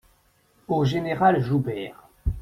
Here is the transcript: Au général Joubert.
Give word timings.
Au 0.67 0.83
général 0.83 1.39
Joubert. 1.43 2.09